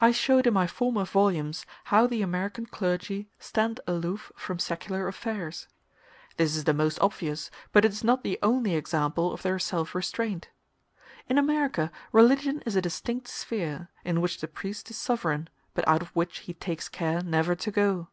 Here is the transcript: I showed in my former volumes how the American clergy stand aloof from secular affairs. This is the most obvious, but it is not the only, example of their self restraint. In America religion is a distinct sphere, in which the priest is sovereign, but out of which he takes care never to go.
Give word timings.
I 0.00 0.12
showed 0.12 0.46
in 0.46 0.54
my 0.54 0.68
former 0.68 1.04
volumes 1.04 1.66
how 1.86 2.06
the 2.06 2.22
American 2.22 2.66
clergy 2.66 3.28
stand 3.40 3.80
aloof 3.84 4.30
from 4.36 4.60
secular 4.60 5.08
affairs. 5.08 5.66
This 6.36 6.54
is 6.54 6.62
the 6.62 6.72
most 6.72 7.00
obvious, 7.00 7.50
but 7.72 7.84
it 7.84 7.90
is 7.90 8.04
not 8.04 8.22
the 8.22 8.38
only, 8.44 8.76
example 8.76 9.32
of 9.32 9.42
their 9.42 9.58
self 9.58 9.92
restraint. 9.92 10.50
In 11.28 11.36
America 11.36 11.90
religion 12.12 12.62
is 12.64 12.76
a 12.76 12.80
distinct 12.80 13.26
sphere, 13.26 13.88
in 14.04 14.20
which 14.20 14.38
the 14.40 14.46
priest 14.46 14.88
is 14.88 14.96
sovereign, 14.98 15.48
but 15.74 15.88
out 15.88 16.00
of 16.00 16.14
which 16.14 16.38
he 16.46 16.54
takes 16.54 16.88
care 16.88 17.20
never 17.20 17.56
to 17.56 17.72
go. 17.72 18.10